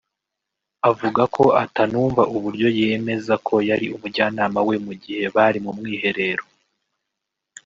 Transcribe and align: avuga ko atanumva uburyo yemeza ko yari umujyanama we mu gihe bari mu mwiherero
avuga 0.89 1.21
ko 1.35 1.43
atanumva 1.63 2.21
uburyo 2.35 2.67
yemeza 2.79 3.33
ko 3.47 3.55
yari 3.69 3.85
umujyanama 3.95 4.59
we 4.67 4.75
mu 4.85 4.93
gihe 5.01 5.23
bari 5.35 5.59
mu 5.65 5.71
mwiherero 5.77 6.43